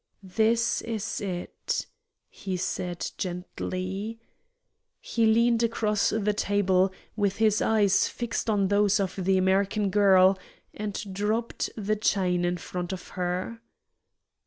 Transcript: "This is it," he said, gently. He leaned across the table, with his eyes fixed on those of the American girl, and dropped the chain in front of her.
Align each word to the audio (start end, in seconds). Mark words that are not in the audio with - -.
"This 0.23 0.81
is 0.81 1.21
it," 1.23 1.85
he 2.27 2.57
said, 2.57 3.11
gently. 3.19 4.19
He 4.99 5.27
leaned 5.27 5.61
across 5.61 6.09
the 6.09 6.33
table, 6.33 6.91
with 7.15 7.35
his 7.35 7.61
eyes 7.61 8.07
fixed 8.07 8.49
on 8.49 8.69
those 8.69 8.99
of 8.99 9.15
the 9.15 9.37
American 9.37 9.91
girl, 9.91 10.39
and 10.73 10.95
dropped 11.13 11.69
the 11.77 11.95
chain 11.95 12.43
in 12.45 12.57
front 12.57 12.91
of 12.91 13.09
her. 13.09 13.61